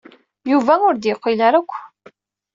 [0.51, 1.73] Yuba ur d-yeqqil ara akk.